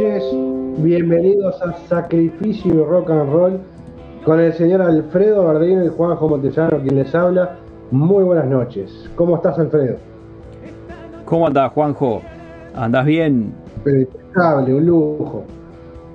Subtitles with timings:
[0.00, 0.24] Noches,
[0.78, 3.60] bienvenidos a Sacrificio y Rock and Roll
[4.24, 7.56] con el señor Alfredo Bardino y Juanjo Montesano, quien les habla.
[7.90, 9.10] Muy buenas noches.
[9.14, 9.96] ¿Cómo estás, Alfredo?
[11.26, 12.22] ¿Cómo andás, Juanjo?
[12.74, 13.52] ¿Andás bien?
[13.84, 15.44] Impecable, un lujo.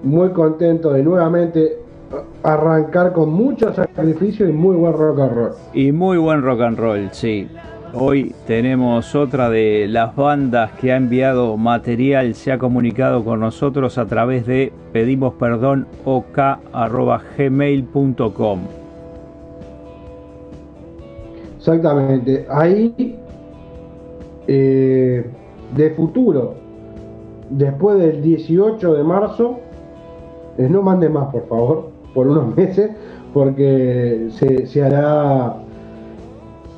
[0.04, 1.78] Muy contento de nuevamente
[2.44, 5.52] arrancar con mucho sacrificio y muy buen rock and roll.
[5.74, 7.48] Y muy buen rock and roll, sí.
[7.98, 13.98] Hoy tenemos otra de las bandas que ha enviado material, se ha comunicado con nosotros
[13.98, 18.60] a través de pedimos perdón ok@gmail.com.
[21.58, 22.46] Exactamente.
[22.50, 23.16] Ahí,
[24.46, 25.26] eh,
[25.74, 26.56] de futuro,
[27.50, 29.62] después del 18 de marzo,
[30.58, 32.92] eh, no mande más, por favor, por unos meses,
[33.34, 35.62] porque se, se hará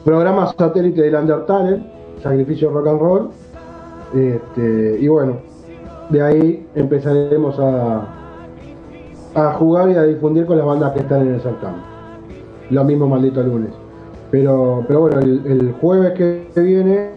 [0.03, 1.81] programa satélite del Undertale,
[2.21, 3.29] Sacrificio Rock and Roll.
[4.15, 5.37] Este, y bueno,
[6.09, 8.07] de ahí empezaremos a,
[9.35, 11.81] a jugar y a difundir con las bandas que están en el certamen.
[12.69, 13.71] Lo mismo maldito lunes.
[14.31, 17.11] Pero, pero bueno, el, el jueves que viene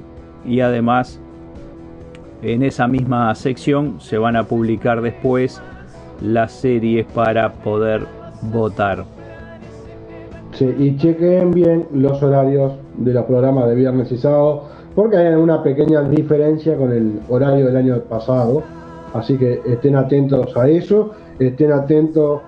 [0.46, 1.20] Y además,
[2.42, 5.60] en esa misma sección se van a publicar después
[6.22, 8.06] las series para poder
[8.42, 9.04] votar.
[10.52, 14.64] Sí, y chequen bien los horarios de los programas de viernes y sábado,
[14.94, 18.62] porque hay una pequeña diferencia con el horario del año pasado.
[19.14, 22.40] Así que estén atentos a eso, estén atentos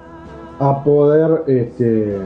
[0.59, 2.19] a poder, este,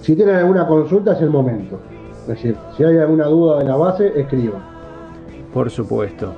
[0.00, 1.78] si tienen alguna consulta es el momento.
[2.22, 4.62] Es decir, si hay alguna duda de la base, escriban.
[5.52, 6.32] Por supuesto.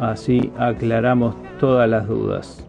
[0.00, 2.66] Así aclaramos todas las dudas.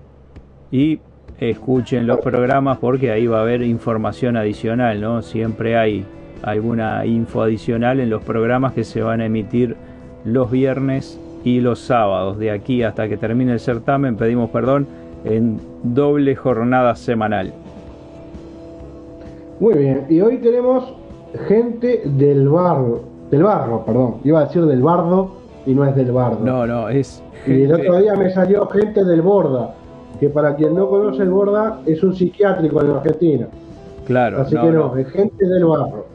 [0.72, 1.00] Y
[1.40, 5.22] escuchen los programas porque ahí va a haber información adicional, ¿no?
[5.22, 6.06] Siempre hay
[6.42, 9.76] alguna info adicional en los programas que se van a emitir
[10.26, 12.38] los viernes y los sábados.
[12.38, 14.88] De aquí hasta que termine el certamen, pedimos perdón,
[15.26, 17.54] en doble jornada semanal.
[19.60, 20.94] Muy bien, y hoy tenemos
[21.48, 26.12] gente del barro, del barro, perdón, iba a decir del bardo y no es del
[26.12, 26.40] bardo.
[26.44, 27.22] No, no, es...
[27.46, 29.74] Y el otro día me salió gente del Borda,
[30.20, 33.48] que para quien no conoce el Borda es un psiquiátrico en Argentina.
[34.06, 34.98] Claro, Así no, que no, no.
[34.98, 36.06] es gente del barro.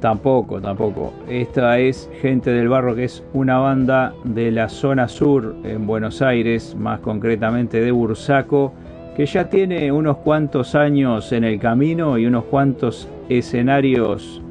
[0.00, 1.12] Tampoco, tampoco.
[1.26, 6.20] Esta es Gente del Barro, que es una banda de la zona sur en Buenos
[6.20, 8.72] Aires, más concretamente de Bursaco,
[9.16, 14.42] que ya tiene unos cuantos años en el camino y unos cuantos escenarios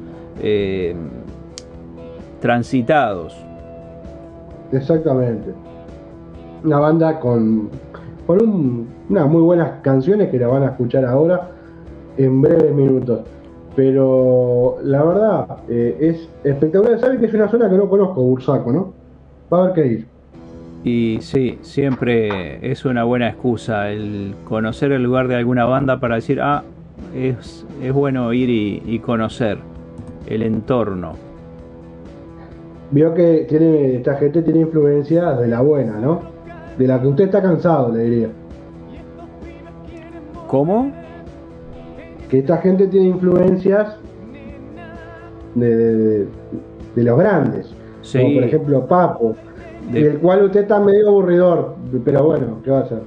[0.42, 0.96] eh,
[2.40, 3.36] transitados.
[4.72, 5.54] Exactamente.
[6.64, 7.70] una banda con,
[8.26, 11.48] con un- unas muy buenas canciones que la van a escuchar ahora
[12.16, 13.20] en breves minutos.
[13.76, 16.98] Pero la verdad eh, es espectacular.
[16.98, 18.92] Saben que es una zona que no conozco, Bursaco, ¿no?
[19.52, 20.06] Va a haber que ir.
[20.82, 26.14] Y sí, siempre es una buena excusa el conocer el lugar de alguna banda para
[26.14, 26.62] decir, ah,
[27.14, 29.58] es, es bueno ir y, y conocer
[30.26, 31.14] el entorno.
[32.92, 36.20] Vio que tiene, esta gente tiene influencia de la buena, ¿no?
[36.78, 38.28] De la que usted está cansado, le diría.
[40.48, 40.90] ¿Cómo?
[42.30, 43.96] Que esta gente tiene influencias
[45.54, 46.26] de, de- de-
[46.94, 47.72] de los grandes.
[48.02, 48.18] Sí.
[48.20, 49.36] Como por ejemplo Papo.
[49.90, 51.76] De- Y el cual usted está medio aburridor.
[52.04, 53.00] Pero bueno, ¿qué va a hacer?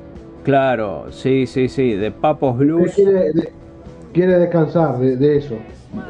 [0.43, 3.51] Claro, sí, sí, sí, de Papos Blues quiere, de-
[4.13, 5.55] quiere descansar de, de eso.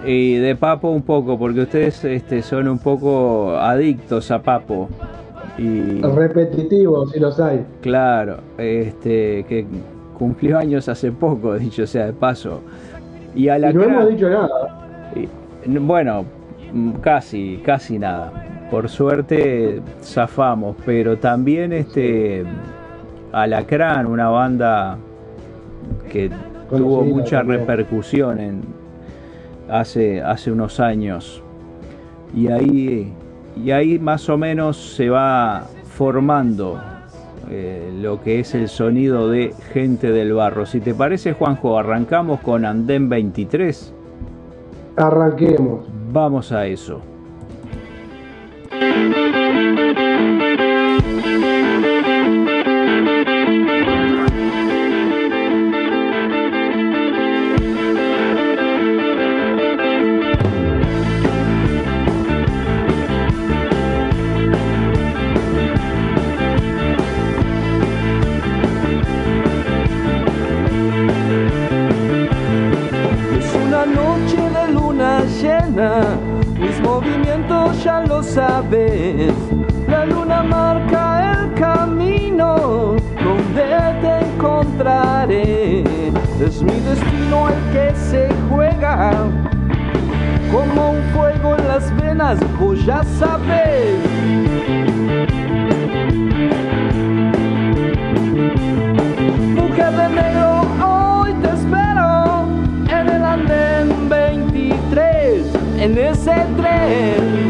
[0.05, 4.87] y de Papo un poco, porque ustedes este, son un poco adictos a Papo.
[5.59, 7.65] Y Repetitivo, si los hay.
[7.81, 9.65] claro, este, que
[10.17, 12.61] cumplió años hace poco, dicho sea de paso.
[13.35, 15.11] Y a la Y no hemos dicho nada.
[15.15, 16.25] Y, Bueno,
[16.73, 18.31] mm, casi, casi nada.
[18.71, 22.45] Por suerte zafamos, pero también este
[23.31, 24.97] Alacrán, una banda
[26.11, 26.29] que
[26.69, 27.59] tuvo mucha también.
[27.61, 28.61] repercusión en
[29.69, 31.41] hace, hace unos años.
[32.35, 33.13] Y ahí,
[33.63, 36.79] y ahí más o menos se va formando
[37.49, 40.65] eh, lo que es el sonido de gente del barro.
[40.65, 43.93] Si te parece, Juanjo, arrancamos con Andén 23.
[44.97, 45.87] Arranquemos.
[46.11, 47.01] Vamos a eso.
[92.19, 93.99] Venas, vos ya sabes.
[99.55, 102.47] Mujer de negro, hoy te espero
[102.89, 105.45] en el andén 23,
[105.79, 107.48] en ese tren.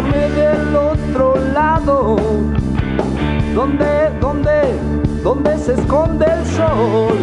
[0.00, 2.16] Del otro lado,
[3.54, 4.74] donde, donde,
[5.22, 7.18] donde se esconde el sol.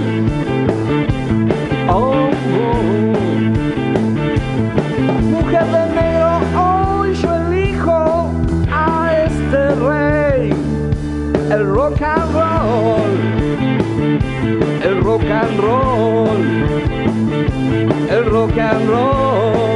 [1.89, 3.17] Oh, oh.
[5.23, 8.31] Mujer de negro, hoy yo elijo
[8.71, 10.53] a este rey.
[11.49, 13.17] El rock and roll,
[14.83, 16.37] el rock and roll,
[18.09, 19.66] el rock and roll,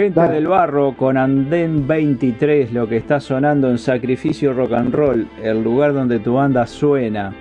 [0.00, 0.36] Gente Dale.
[0.36, 5.62] del barro con Andén 23, lo que está sonando en Sacrificio Rock and Roll, el
[5.62, 7.34] lugar donde tu banda suena.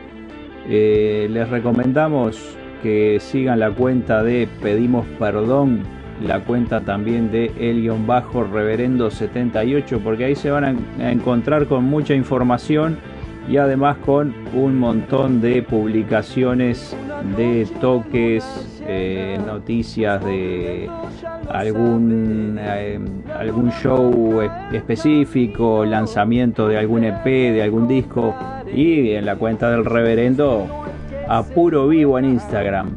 [0.68, 5.84] Eh, les recomendamos que sigan la cuenta de Pedimos Perdón,
[6.22, 10.66] la cuenta también de el-bajo reverendo 78, porque ahí se van
[11.00, 12.98] a encontrar con mucha información
[13.48, 16.94] y además con un montón de publicaciones
[17.38, 18.44] de toques,
[19.46, 20.90] noticias de
[21.50, 23.06] algún, em,
[23.38, 24.42] algún show
[24.72, 28.36] específico, lanzamiento de algún EP, de algún disco.
[28.74, 30.66] Y en la cuenta del reverendo,
[31.28, 32.90] a puro vivo en Instagram.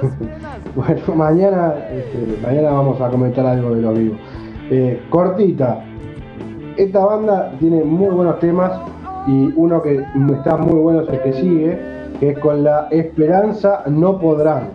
[0.74, 4.16] bueno, mañana, este, mañana vamos a comentar algo de lo vivo.
[4.70, 5.84] Eh, cortita,
[6.76, 8.72] esta banda tiene muy buenos temas
[9.26, 10.04] y uno que
[10.34, 14.70] está muy bueno es el que sigue, que con la esperanza no podrán.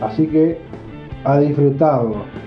[0.00, 0.58] Así que
[1.24, 2.43] a disfrutarlo.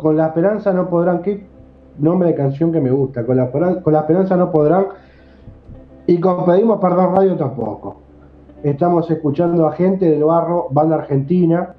[0.00, 1.20] Con la esperanza no podrán.
[1.20, 1.44] Qué
[1.98, 3.26] nombre de canción que me gusta.
[3.26, 4.86] Con la, con la esperanza no podrán.
[6.06, 7.96] Y con Pedimos Perdón Radio tampoco.
[8.62, 11.74] Estamos escuchando a Gente del Barro, banda argentina,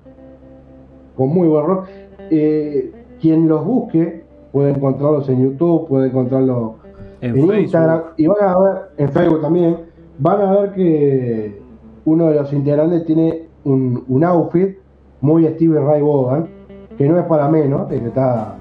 [1.16, 1.88] con muy buen rock.
[2.30, 6.74] Eh, quien los busque puede encontrarlos en YouTube, puede encontrarlos
[7.22, 7.38] En.
[7.38, 9.78] Instagram y van a ver, en Facebook también,
[10.20, 11.62] van a ver que
[12.06, 14.78] uno de los integrantes tiene un, un outfit
[15.22, 16.48] muy Stevie Ray Vaughan,
[17.02, 18.56] que no es para menos, está,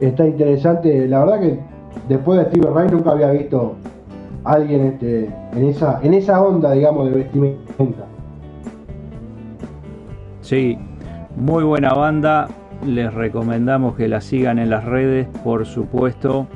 [0.00, 1.06] está interesante.
[1.06, 1.58] La verdad que
[2.08, 3.76] después de Stevie Ray nunca había visto
[4.44, 8.04] a alguien este, en, esa, en esa onda, digamos, de vestimenta.
[10.40, 10.78] Sí,
[11.36, 12.48] muy buena banda.
[12.84, 16.46] Les recomendamos que la sigan en las redes, por supuesto,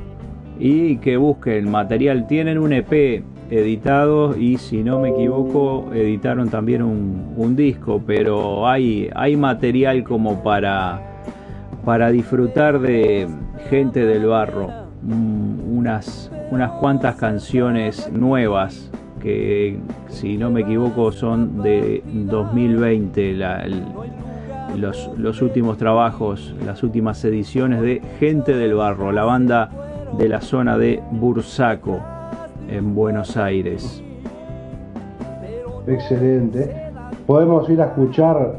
[0.59, 2.27] y que busquen material.
[2.27, 9.09] Tienen un EP editado y si no me equivoco editaron también un, disco, pero hay,
[9.15, 10.99] hay material como para,
[11.85, 13.27] para disfrutar de
[13.69, 14.69] gente del barro.
[15.03, 18.89] Mm, Unas, unas cuantas canciones nuevas
[19.21, 23.65] que si no me equivoco son de 2020, la-
[24.75, 29.69] los, los últimos trabajos, las últimas ediciones de Gente del Barro, la banda
[30.17, 32.01] de la zona de Bursaco,
[32.69, 34.03] en Buenos Aires.
[35.87, 36.91] Excelente.
[37.27, 38.57] Podemos ir a escuchar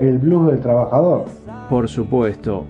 [0.00, 1.24] el blues del trabajador.
[1.68, 2.64] Por supuesto.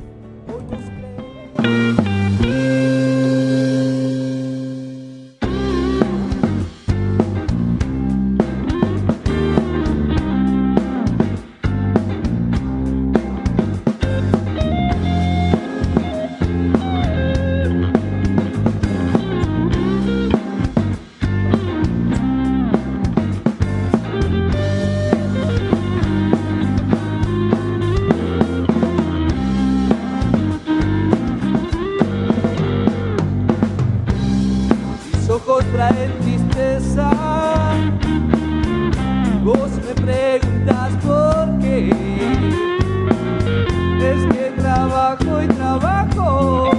[44.88, 46.70] Trabajo y trabajo.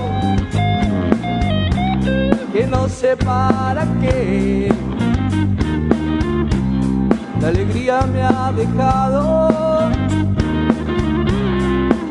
[2.54, 4.72] Que no sé para qué.
[7.42, 9.90] La alegría me ha dejado.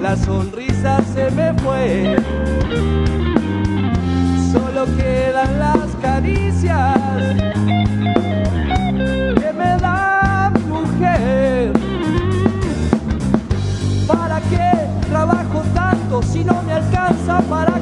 [0.03, 2.17] La sonrisa se me fue
[4.53, 6.97] solo quedan las caricias
[16.23, 17.76] si no me alcanza para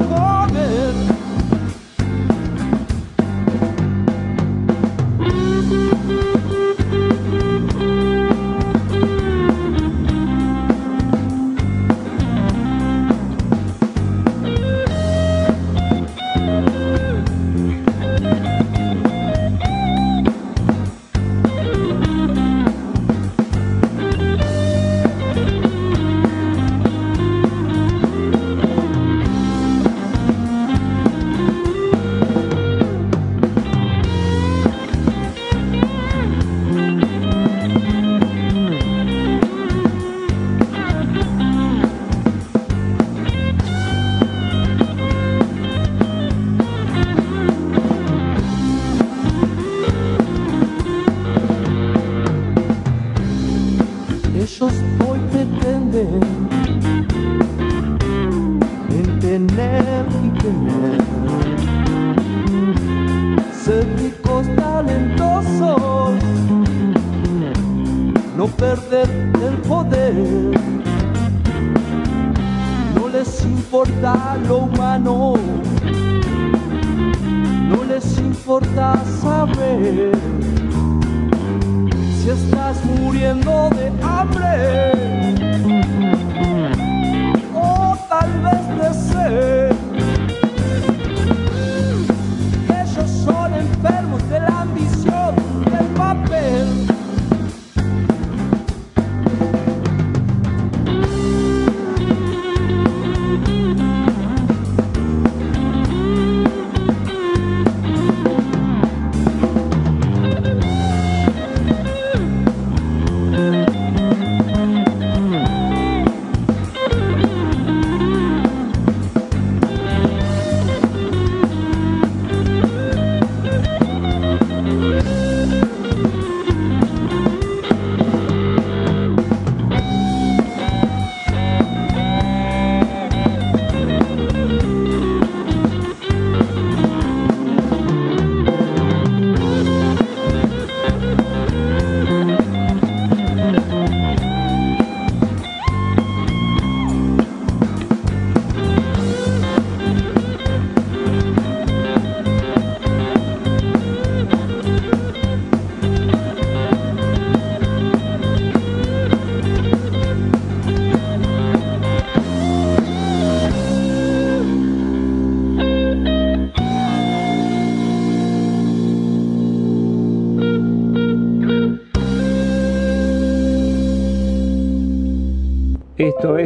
[83.15, 84.04] estás muriendo de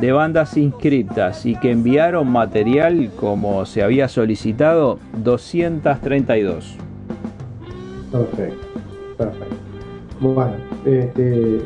[0.00, 6.76] de bandas inscritas y que enviaron material como se había solicitado, 232.
[8.12, 8.66] Perfecto,
[9.16, 9.56] perfecto.
[10.20, 10.52] Bueno,
[10.84, 11.62] este,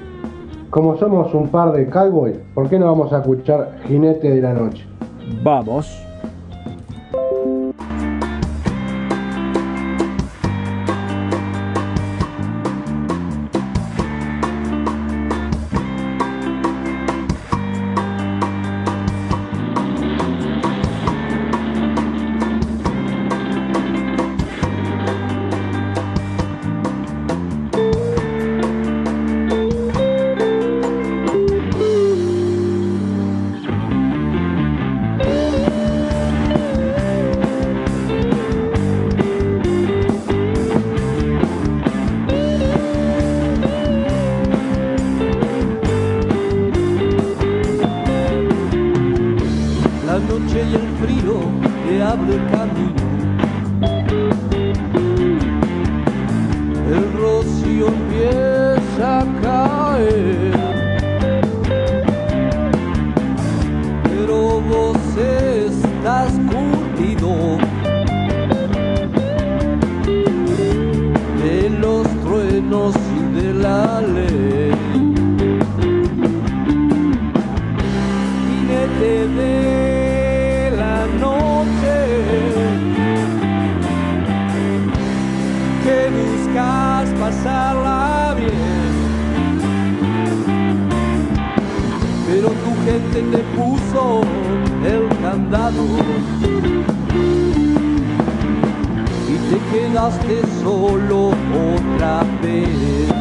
[0.73, 4.55] como somos un par de cowboys, ¿por qué no vamos a escuchar Jinete de la
[4.55, 4.87] Noche?
[5.43, 5.87] Vamos.
[50.65, 51.41] y el frío
[51.89, 53.03] le abre camino.
[56.95, 59.42] El rocío empieza a
[93.31, 94.23] te puso
[94.85, 95.85] el candado
[99.29, 103.12] y te quedaste solo otra vez.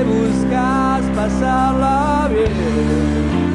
[0.00, 3.52] que buscas pasarla bien.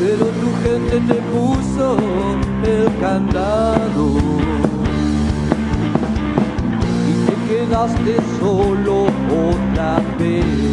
[0.00, 1.96] Pero tu gente te puso
[2.64, 4.06] el candado
[7.08, 9.06] y te quedaste solo
[9.48, 10.67] otra vez.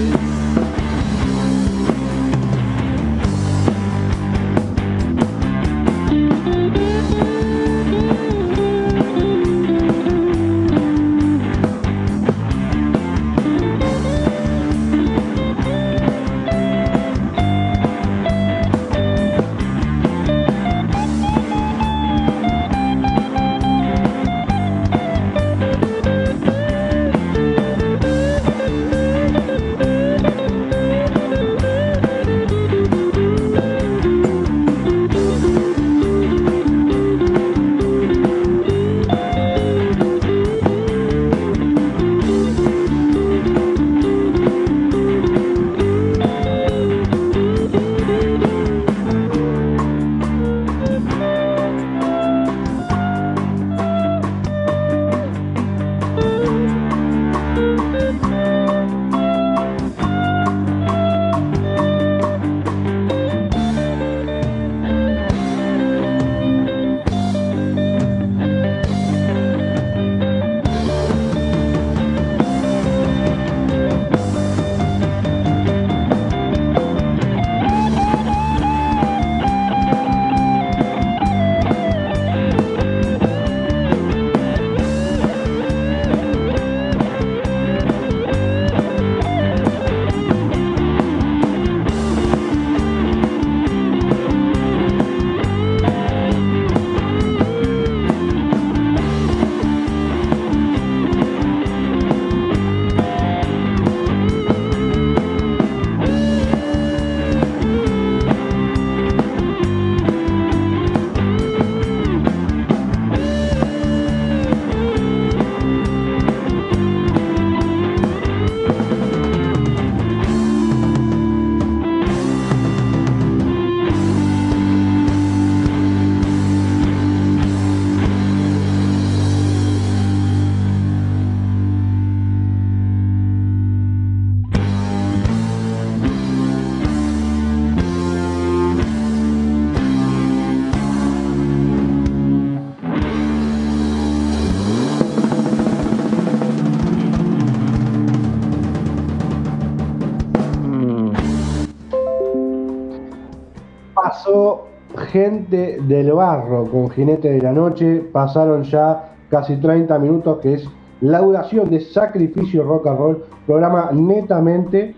[153.96, 154.68] Pasó
[155.10, 158.04] gente del barro con Jinete de la Noche.
[158.12, 160.70] Pasaron ya casi 30 minutos, que es
[161.02, 164.96] la duración de Sacrificio Rock and Roll, programa netamente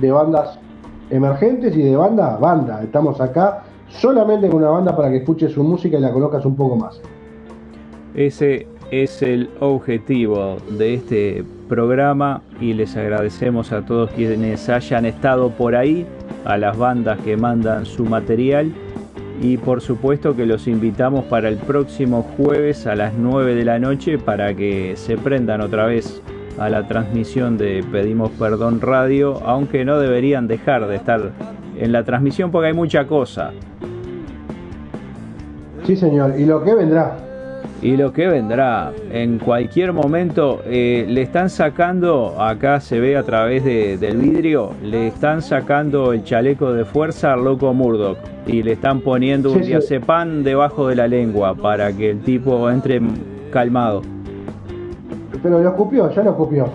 [0.00, 0.58] de bandas
[1.10, 2.82] emergentes y de banda a banda.
[2.82, 6.56] Estamos acá solamente con una banda para que escuches su música y la conozcas un
[6.56, 7.00] poco más.
[8.14, 15.48] Ese es el objetivo de este programa y les agradecemos a todos quienes hayan estado
[15.48, 16.06] por ahí,
[16.44, 18.70] a las bandas que mandan su material
[19.40, 23.78] y por supuesto que los invitamos para el próximo jueves a las 9 de la
[23.78, 26.20] noche para que se prendan otra vez
[26.58, 31.30] a la transmisión de Pedimos Perdón Radio, aunque no deberían dejar de estar
[31.78, 33.52] en la transmisión porque hay mucha cosa.
[35.86, 37.31] Sí, señor, y lo que vendrá.
[37.82, 43.24] Y lo que vendrá, en cualquier momento eh, le están sacando, acá se ve a
[43.24, 48.62] través de, del vidrio, le están sacando el chaleco de fuerza al loco Murdoch y
[48.62, 49.70] le están poniendo un Sí, sí.
[49.70, 53.00] diazepam debajo de la lengua para que el tipo entre
[53.50, 54.02] calmado.
[55.42, 56.66] Pero lo escupió, ya lo escupió.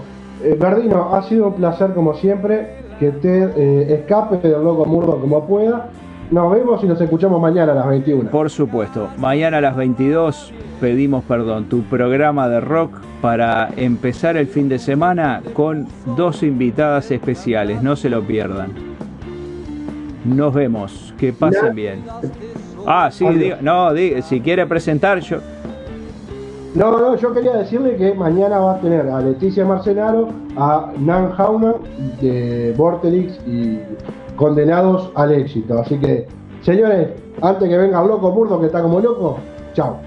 [0.43, 2.85] Eh, Verdino, ha sido un placer como siempre.
[2.99, 5.89] Que te eh, escape del loco murdo como pueda.
[6.31, 8.29] Nos vemos y nos escuchamos mañana a las 21.
[8.29, 14.47] Por supuesto, mañana a las 22 pedimos perdón, tu programa de rock para empezar el
[14.47, 15.87] fin de semana con
[16.17, 18.71] dos invitadas especiales, no se lo pierdan.
[20.25, 22.03] Nos vemos, que pasen bien.
[22.85, 25.37] Ah, sí, diga- no, diga- si quiere presentar yo.
[26.75, 31.31] No, no, yo quería decirle que mañana va a tener a Leticia Marcenaro, a Nan
[31.37, 31.75] Hauna
[32.21, 33.79] de Vorterix y
[34.37, 35.79] condenados al éxito.
[35.79, 36.25] Así que,
[36.61, 37.09] señores,
[37.41, 39.39] antes que venga el loco murdo que está como loco,
[39.73, 39.99] chao.